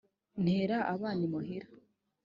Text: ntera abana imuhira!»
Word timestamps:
ntera 0.43 0.77
abana 0.93 1.21
imuhira!» 1.27 1.67